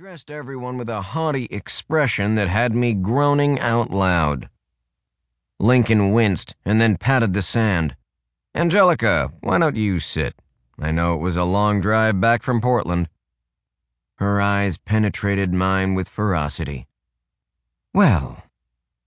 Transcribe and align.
addressed 0.00 0.30
everyone 0.30 0.78
with 0.78 0.88
a 0.88 1.02
haughty 1.02 1.44
expression 1.50 2.34
that 2.34 2.48
had 2.48 2.74
me 2.74 2.94
groaning 2.94 3.60
out 3.60 3.90
loud. 3.90 4.48
Lincoln 5.58 6.12
winced 6.12 6.56
and 6.64 6.80
then 6.80 6.96
patted 6.96 7.34
the 7.34 7.42
sand. 7.42 7.94
Angelica, 8.54 9.30
why 9.42 9.58
don't 9.58 9.76
you 9.76 9.98
sit? 9.98 10.34
I 10.78 10.90
know 10.90 11.12
it 11.12 11.20
was 11.20 11.36
a 11.36 11.44
long 11.44 11.82
drive 11.82 12.18
back 12.18 12.42
from 12.42 12.62
Portland. 12.62 13.10
Her 14.14 14.40
eyes 14.40 14.78
penetrated 14.78 15.52
mine 15.52 15.94
with 15.94 16.08
ferocity. 16.08 16.86
Well, 17.92 18.44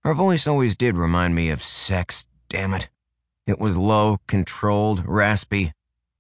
her 0.04 0.14
voice 0.14 0.46
always 0.46 0.76
did 0.76 0.96
remind 0.96 1.34
me 1.34 1.50
of 1.50 1.64
sex, 1.64 2.26
damn 2.50 2.76
it. 2.76 2.88
It 3.48 3.58
was 3.58 3.78
low, 3.78 4.20
controlled, 4.28 5.04
raspy. 5.08 5.74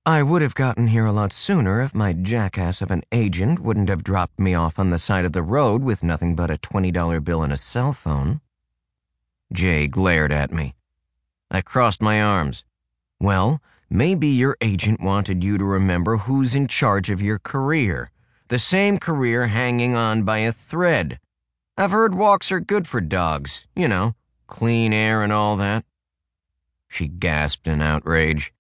I 0.05 0.21
would 0.21 0.41
have 0.41 0.53
gotten 0.53 0.87
here 0.87 1.05
a 1.05 1.13
lot 1.13 1.31
sooner 1.31 1.79
if 1.79 1.95
my 1.95 2.11
jackass 2.11 2.81
of 2.81 2.91
an 2.91 3.03
agent 3.13 3.59
wouldn't 3.59 3.87
have 3.87 4.03
dropped 4.03 4.37
me 4.37 4.53
off 4.53 4.77
on 4.77 4.89
the 4.89 4.99
side 4.99 5.23
of 5.23 5.31
the 5.31 5.41
road 5.41 5.81
with 5.81 6.03
nothing 6.03 6.35
but 6.35 6.51
a 6.51 6.57
$20 6.57 7.23
bill 7.23 7.41
and 7.41 7.53
a 7.53 7.57
cell 7.57 7.93
phone. 7.93 8.41
Jay 9.53 9.87
glared 9.87 10.33
at 10.33 10.51
me. 10.51 10.75
I 11.49 11.61
crossed 11.61 12.01
my 12.01 12.21
arms. 12.21 12.65
Well, 13.21 13.61
maybe 13.89 14.27
your 14.27 14.57
agent 14.59 14.99
wanted 14.99 15.41
you 15.41 15.57
to 15.57 15.63
remember 15.63 16.17
who's 16.17 16.53
in 16.53 16.67
charge 16.67 17.09
of 17.09 17.21
your 17.21 17.39
career. 17.39 18.11
The 18.49 18.59
same 18.59 18.97
career 18.97 19.47
hanging 19.47 19.95
on 19.95 20.23
by 20.23 20.39
a 20.39 20.51
thread. 20.51 21.17
I've 21.77 21.91
heard 21.91 22.13
walks 22.13 22.51
are 22.51 22.59
good 22.59 22.87
for 22.89 22.99
dogs, 22.99 23.67
you 23.73 23.87
know, 23.87 24.15
clean 24.47 24.91
air 24.91 25.23
and 25.23 25.31
all 25.31 25.55
that. 25.55 25.85
She 26.89 27.07
gasped 27.07 27.69
in 27.69 27.81
outrage. 27.81 28.51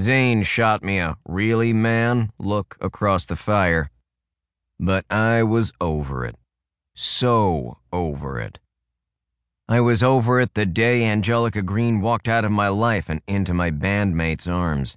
Zane 0.00 0.42
shot 0.42 0.82
me 0.82 0.98
a 0.98 1.18
really 1.26 1.72
man 1.72 2.32
look 2.38 2.76
across 2.80 3.26
the 3.26 3.36
fire. 3.36 3.90
But 4.78 5.04
I 5.10 5.42
was 5.42 5.72
over 5.80 6.24
it. 6.24 6.36
So 6.94 7.78
over 7.92 8.40
it. 8.40 8.58
I 9.68 9.80
was 9.80 10.02
over 10.02 10.40
it 10.40 10.54
the 10.54 10.66
day 10.66 11.04
Angelica 11.04 11.62
Green 11.62 12.00
walked 12.00 12.28
out 12.28 12.44
of 12.44 12.50
my 12.50 12.68
life 12.68 13.08
and 13.08 13.20
into 13.26 13.54
my 13.54 13.70
bandmate's 13.70 14.48
arms. 14.48 14.96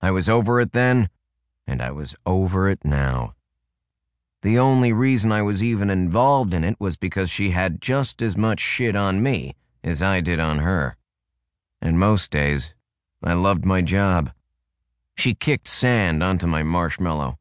I 0.00 0.10
was 0.12 0.28
over 0.28 0.60
it 0.60 0.72
then, 0.72 1.10
and 1.66 1.82
I 1.82 1.90
was 1.90 2.14
over 2.24 2.68
it 2.68 2.84
now. 2.84 3.34
The 4.42 4.58
only 4.58 4.92
reason 4.92 5.32
I 5.32 5.42
was 5.42 5.62
even 5.62 5.90
involved 5.90 6.54
in 6.54 6.62
it 6.62 6.76
was 6.78 6.96
because 6.96 7.28
she 7.28 7.50
had 7.50 7.82
just 7.82 8.22
as 8.22 8.36
much 8.36 8.60
shit 8.60 8.94
on 8.94 9.22
me 9.22 9.56
as 9.82 10.00
I 10.00 10.20
did 10.20 10.38
on 10.38 10.60
her. 10.60 10.96
And 11.82 11.98
most 11.98 12.30
days, 12.30 12.74
I 13.22 13.34
loved 13.34 13.64
my 13.64 13.82
job. 13.82 14.32
She 15.16 15.34
kicked 15.34 15.66
sand 15.66 16.22
onto 16.22 16.46
my 16.46 16.62
marshmallow. 16.62 17.38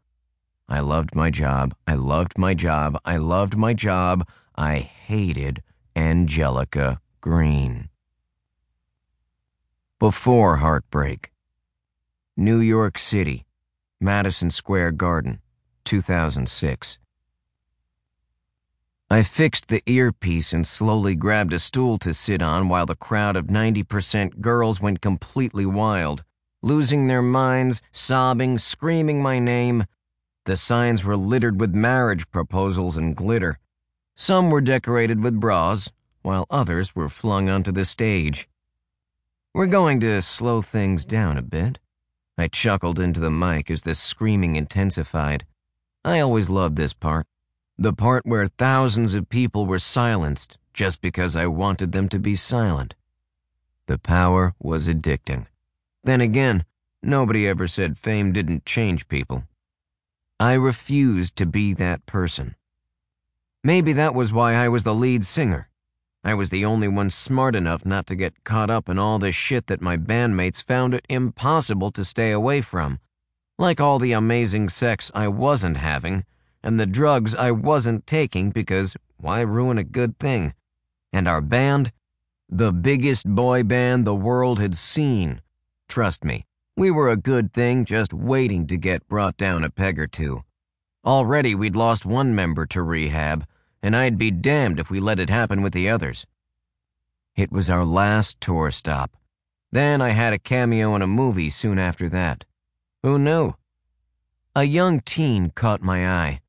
I 0.67 0.79
loved 0.79 1.15
my 1.15 1.29
job. 1.29 1.75
I 1.87 1.93
loved 1.93 2.37
my 2.37 2.53
job. 2.53 2.99
I 3.05 3.17
loved 3.17 3.55
my 3.55 3.73
job. 3.73 4.27
I 4.55 4.79
hated 4.79 5.61
Angelica 5.95 6.99
Green. 7.21 7.89
Before 9.99 10.57
heartbreak. 10.57 11.31
New 12.35 12.59
York 12.59 12.97
City, 12.97 13.45
Madison 13.99 14.49
Square 14.49 14.91
Garden, 14.93 15.41
2006. 15.85 16.99
I 19.09 19.23
fixed 19.23 19.69
the 19.69 19.81
earpiece 19.85 20.51
and 20.51 20.67
slowly 20.67 21.15
grabbed 21.15 21.53
a 21.53 21.59
stool 21.59 21.97
to 21.99 22.13
sit 22.13 22.41
on 22.41 22.67
while 22.67 22.85
the 22.85 22.95
crowd 22.95 23.37
of 23.37 23.47
90% 23.47 24.41
girls 24.41 24.81
went 24.81 24.99
completely 24.99 25.65
wild, 25.65 26.25
losing 26.61 27.07
their 27.07 27.21
minds, 27.21 27.81
sobbing, 27.93 28.57
screaming 28.57 29.21
my 29.21 29.39
name. 29.39 29.85
The 30.43 30.57
signs 30.57 31.05
were 31.05 31.15
littered 31.15 31.57
with 31.57 31.73
marriage 31.73 32.29
proposals 32.31 32.97
and 32.97 33.15
glitter. 33.15 33.59
Some 34.15 34.49
were 34.49 34.59
decorated 34.59 35.23
with 35.23 35.39
bras, 35.39 35.89
while 36.21 36.45
others 36.49 36.93
were 36.93 37.07
flung 37.07 37.49
onto 37.49 37.71
the 37.71 37.85
stage. 37.85 38.49
We're 39.53 39.67
going 39.67 40.01
to 40.01 40.21
slow 40.21 40.61
things 40.61 41.05
down 41.05 41.37
a 41.37 41.41
bit. 41.41 41.79
I 42.37 42.49
chuckled 42.49 42.99
into 42.99 43.21
the 43.21 43.31
mic 43.31 43.71
as 43.71 43.83
the 43.83 43.95
screaming 43.95 44.55
intensified. 44.55 45.45
I 46.03 46.19
always 46.19 46.49
loved 46.49 46.75
this 46.75 46.93
part. 46.93 47.25
The 47.79 47.93
part 47.93 48.25
where 48.25 48.47
thousands 48.47 49.13
of 49.13 49.29
people 49.29 49.67
were 49.67 49.77
silenced 49.77 50.57
just 50.73 50.99
because 50.99 51.35
I 51.35 51.45
wanted 51.45 51.91
them 51.91 52.09
to 52.09 52.17
be 52.17 52.35
silent. 52.35 52.95
The 53.85 53.99
power 53.99 54.55
was 54.59 54.87
addicting. 54.87 55.45
Then 56.03 56.19
again, 56.19 56.65
nobody 57.03 57.47
ever 57.47 57.67
said 57.67 57.97
fame 57.97 58.33
didn't 58.33 58.65
change 58.65 59.07
people. 59.07 59.43
I 60.39 60.53
refused 60.53 61.35
to 61.35 61.45
be 61.45 61.73
that 61.75 62.07
person. 62.07 62.55
Maybe 63.63 63.93
that 63.93 64.15
was 64.15 64.33
why 64.33 64.55
I 64.55 64.69
was 64.69 64.81
the 64.81 64.95
lead 64.95 65.23
singer. 65.23 65.69
I 66.23 66.33
was 66.33 66.49
the 66.49 66.65
only 66.65 66.87
one 66.87 67.11
smart 67.11 67.55
enough 67.55 67.85
not 67.85 68.07
to 68.07 68.15
get 68.15 68.43
caught 68.43 68.71
up 68.71 68.89
in 68.89 68.97
all 68.97 69.19
the 69.19 69.31
shit 69.31 69.67
that 69.67 69.81
my 69.81 69.97
bandmates 69.97 70.63
found 70.63 70.95
it 70.95 71.05
impossible 71.09 71.91
to 71.91 72.03
stay 72.03 72.31
away 72.31 72.61
from. 72.61 72.99
Like 73.59 73.79
all 73.79 73.99
the 73.99 74.13
amazing 74.13 74.69
sex 74.69 75.11
I 75.13 75.27
wasn't 75.27 75.77
having 75.77 76.25
and 76.67 76.77
the 76.77 76.85
drugs 76.85 77.33
I 77.33 77.51
wasn't 77.51 78.05
taking 78.05 78.51
because 78.51 78.93
why 79.15 79.39
ruin 79.39 79.77
a 79.77 79.85
good 79.85 80.19
thing? 80.19 80.53
And 81.13 81.25
our 81.25 81.39
band? 81.39 81.93
The 82.49 82.73
biggest 82.73 83.25
boy 83.25 83.63
band 83.63 84.05
the 84.05 84.13
world 84.13 84.59
had 84.59 84.75
seen. 84.75 85.39
Trust 85.87 86.25
me, 86.25 86.45
we 86.75 86.91
were 86.91 87.07
a 87.07 87.15
good 87.15 87.53
thing 87.53 87.85
just 87.85 88.13
waiting 88.13 88.67
to 88.67 88.75
get 88.75 89.07
brought 89.07 89.37
down 89.37 89.63
a 89.63 89.69
peg 89.69 89.97
or 89.97 90.07
two. 90.07 90.43
Already 91.05 91.55
we'd 91.55 91.77
lost 91.77 92.05
one 92.05 92.35
member 92.35 92.65
to 92.65 92.83
rehab, 92.83 93.47
and 93.81 93.95
I'd 93.95 94.17
be 94.17 94.29
damned 94.29 94.77
if 94.77 94.89
we 94.89 94.99
let 94.99 95.21
it 95.21 95.29
happen 95.29 95.61
with 95.61 95.71
the 95.71 95.87
others. 95.87 96.25
It 97.37 97.49
was 97.49 97.69
our 97.69 97.85
last 97.85 98.41
tour 98.41 98.71
stop. 98.71 99.15
Then 99.71 100.01
I 100.01 100.09
had 100.09 100.33
a 100.33 100.37
cameo 100.37 100.95
in 100.97 101.01
a 101.01 101.07
movie 101.07 101.49
soon 101.49 101.79
after 101.79 102.09
that. 102.09 102.43
Who 103.03 103.17
knew? 103.17 103.53
A 104.53 104.65
young 104.65 104.99
teen 104.99 105.51
caught 105.51 105.81
my 105.81 106.05
eye. 106.05 106.41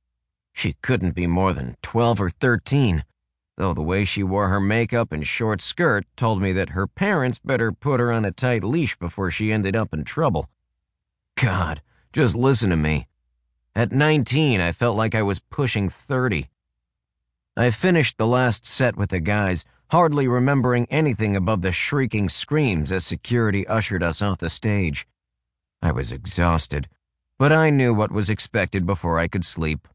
She 0.59 0.73
couldn't 0.83 1.13
be 1.13 1.29
more 1.29 1.53
than 1.53 1.77
12 1.83 2.21
or 2.21 2.31
13, 2.31 3.05
though 3.57 3.73
the 3.73 3.81
way 3.81 4.05
she 4.05 4.25
wore 4.25 4.49
her 4.49 4.59
makeup 4.59 5.13
and 5.13 5.25
short 5.25 5.61
skirt 5.61 6.05
told 6.17 6.43
me 6.43 6.51
that 6.51 6.71
her 6.71 6.89
parents 6.89 7.39
better 7.39 7.71
put 7.71 8.01
her 8.01 8.11
on 8.11 8.25
a 8.25 8.33
tight 8.33 8.65
leash 8.65 8.99
before 8.99 9.31
she 9.31 9.53
ended 9.53 9.77
up 9.77 9.95
in 9.95 10.03
trouble. 10.03 10.49
God, 11.41 11.81
just 12.13 12.35
listen 12.35 12.71
to 12.71 12.77
me. 12.77 13.07
At 13.77 13.93
19, 13.93 14.61
I 14.61 14.73
felt 14.73 14.97
like 14.97 15.15
I 15.15 15.23
was 15.23 15.39
pushing 15.39 15.89
30. 15.89 16.49
I 17.57 17.71
finished 17.71 18.19
the 18.19 18.27
last 18.27 18.67
set 18.67 18.97
with 18.97 19.11
the 19.11 19.21
guys, 19.21 19.65
hardly 19.93 20.27
remembering 20.27 20.89
anything 20.91 21.37
above 21.37 21.63
the 21.63 21.71
shrieking 21.71 22.29
screams 22.29 22.91
as 22.91 23.07
security 23.07 23.65
ushered 23.69 24.03
us 24.03 24.21
off 24.21 24.39
the 24.39 24.51
stage. 24.51 25.07
I 25.81 25.93
was 25.93 26.11
exhausted, 26.11 26.89
but 27.39 27.53
I 27.53 27.71
knew 27.71 27.95
what 27.95 28.11
was 28.11 28.29
expected 28.29 28.87
before 28.87 29.21
I 29.21 29.29
could 29.29 29.45
sleep 29.45 29.87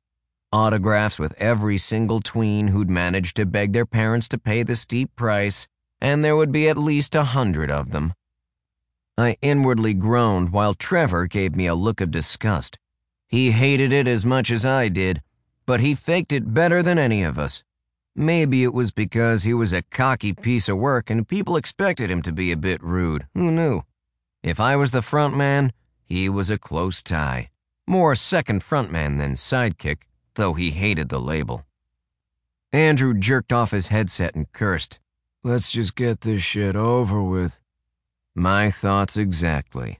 autographs 0.53 1.17
with 1.17 1.33
every 1.39 1.77
single 1.77 2.21
tween 2.21 2.67
who'd 2.67 2.89
managed 2.89 3.35
to 3.35 3.45
beg 3.45 3.73
their 3.73 3.85
parents 3.85 4.27
to 4.29 4.37
pay 4.37 4.61
the 4.63 4.75
steep 4.75 5.13
price, 5.15 5.67
and 5.99 6.23
there 6.23 6.35
would 6.35 6.51
be 6.51 6.69
at 6.69 6.77
least 6.77 7.15
a 7.15 7.23
hundred 7.23 7.71
of 7.71 7.89
them. 7.91 8.13
I 9.17 9.37
inwardly 9.41 9.93
groaned 9.93 10.51
while 10.51 10.75
Trevor 10.75 11.25
gave 11.27 11.55
me 11.55 11.65
a 11.65 11.75
look 11.75 11.99
of 11.99 12.11
disgust. 12.11 12.77
He 13.27 13.51
hated 13.51 13.91
it 13.91 14.07
as 14.07 14.23
much 14.23 14.51
as 14.51 14.63
I 14.63 14.89
did, 14.89 15.21
but 15.65 15.79
he 15.79 15.95
faked 15.95 16.31
it 16.31 16.53
better 16.53 16.83
than 16.83 16.99
any 16.99 17.23
of 17.23 17.39
us. 17.39 17.63
Maybe 18.15 18.63
it 18.63 18.73
was 18.73 18.91
because 18.91 19.41
he 19.41 19.55
was 19.55 19.73
a 19.73 19.81
cocky 19.81 20.33
piece 20.33 20.69
of 20.69 20.77
work 20.77 21.09
and 21.09 21.27
people 21.27 21.55
expected 21.55 22.11
him 22.11 22.21
to 22.21 22.31
be 22.31 22.51
a 22.51 22.57
bit 22.57 22.83
rude. 22.83 23.25
Who 23.33 23.51
knew? 23.51 23.83
If 24.43 24.59
I 24.59 24.75
was 24.75 24.91
the 24.91 25.01
front 25.01 25.35
man, 25.35 25.73
he 26.05 26.29
was 26.29 26.51
a 26.51 26.59
close 26.59 27.01
tie. 27.01 27.49
More 27.87 28.15
second 28.15 28.61
front 28.61 28.91
man 28.91 29.17
than 29.17 29.33
sidekick, 29.33 30.03
though 30.35 30.53
he 30.53 30.71
hated 30.71 31.09
the 31.09 31.19
label. 31.19 31.65
Andrew 32.71 33.13
jerked 33.13 33.53
off 33.53 33.71
his 33.71 33.89
headset 33.89 34.35
and 34.35 34.51
cursed. 34.51 35.00
Let's 35.44 35.71
just 35.71 35.95
get 35.95 36.21
this 36.21 36.41
shit 36.41 36.75
over 36.75 37.21
with. 37.21 37.59
My 38.33 38.71
thoughts 38.71 39.15
exactly. 39.15 40.00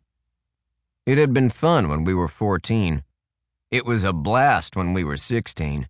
It 1.06 1.18
had 1.18 1.33
been 1.33 1.50
fun 1.50 1.89
when 1.89 2.03
we 2.03 2.13
were 2.13 2.27
14. 2.27 3.03
It 3.69 3.85
was 3.85 4.03
a 4.03 4.13
blast 4.13 4.75
when 4.75 4.94
we 4.94 5.03
were 5.03 5.18
16. 5.18 5.88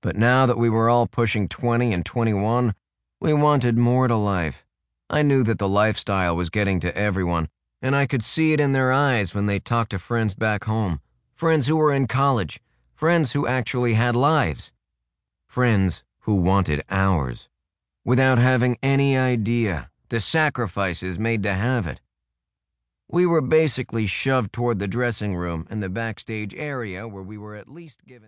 But 0.00 0.16
now 0.16 0.46
that 0.46 0.58
we 0.58 0.70
were 0.70 0.88
all 0.88 1.06
pushing 1.06 1.48
20 1.48 1.92
and 1.92 2.06
21, 2.06 2.74
we 3.20 3.32
wanted 3.34 3.76
more 3.76 4.08
to 4.08 4.16
life. 4.16 4.64
I 5.10 5.22
knew 5.22 5.42
that 5.44 5.58
the 5.58 5.68
lifestyle 5.68 6.36
was 6.36 6.50
getting 6.50 6.80
to 6.80 6.96
everyone, 6.96 7.48
and 7.82 7.94
I 7.94 8.06
could 8.06 8.22
see 8.22 8.52
it 8.52 8.60
in 8.60 8.72
their 8.72 8.92
eyes 8.92 9.34
when 9.34 9.46
they 9.46 9.58
talked 9.58 9.90
to 9.90 9.98
friends 9.98 10.34
back 10.34 10.64
home, 10.64 11.00
friends 11.34 11.66
who 11.66 11.76
were 11.76 11.92
in 11.92 12.06
college, 12.06 12.60
friends 12.98 13.30
who 13.30 13.46
actually 13.46 13.94
had 13.94 14.16
lives, 14.16 14.72
friends 15.46 16.02
who 16.22 16.34
wanted 16.34 16.82
ours, 16.90 17.48
without 18.04 18.38
having 18.38 18.76
any 18.82 19.16
idea 19.16 19.88
the 20.08 20.20
sacrifices 20.20 21.16
made 21.16 21.40
to 21.40 21.52
have 21.52 21.86
it. 21.86 22.00
We 23.08 23.24
were 23.24 23.40
basically 23.40 24.08
shoved 24.08 24.52
toward 24.52 24.80
the 24.80 24.88
dressing 24.88 25.36
room 25.36 25.64
and 25.70 25.80
the 25.80 25.88
backstage 25.88 26.56
area 26.56 27.06
where 27.06 27.22
we 27.22 27.38
were 27.38 27.54
at 27.54 27.68
least 27.68 28.04
given. 28.04 28.26